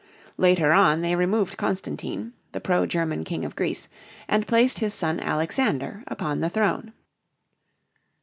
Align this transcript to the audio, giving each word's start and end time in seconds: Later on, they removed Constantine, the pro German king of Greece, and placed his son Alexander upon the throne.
Later 0.39 0.71
on, 0.71 1.01
they 1.01 1.15
removed 1.15 1.57
Constantine, 1.57 2.33
the 2.53 2.59
pro 2.59 2.87
German 2.87 3.23
king 3.23 3.45
of 3.45 3.55
Greece, 3.55 3.87
and 4.27 4.47
placed 4.47 4.79
his 4.79 4.95
son 4.95 5.19
Alexander 5.19 6.03
upon 6.07 6.39
the 6.39 6.49
throne. 6.49 6.93